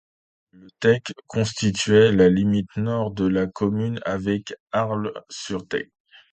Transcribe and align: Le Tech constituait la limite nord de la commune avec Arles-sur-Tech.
Le 0.49 0.71
Tech 0.79 1.03
constituait 1.27 2.11
la 2.11 2.27
limite 2.27 2.75
nord 2.75 3.11
de 3.11 3.27
la 3.27 3.45
commune 3.45 3.99
avec 4.03 4.51
Arles-sur-Tech. 4.71 5.89